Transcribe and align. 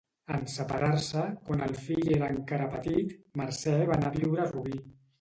En 0.35 0.45
separar-se, 0.53 1.25
quan 1.51 1.61
el 1.67 1.77
fill 1.83 2.11
era 2.17 2.31
encara 2.39 2.73
petit, 2.75 3.17
Mercè 3.45 3.79
va 3.93 4.01
anar 4.03 4.15
a 4.15 4.21
viure 4.21 4.47
a 4.47 4.53
Rubí. 4.55 4.79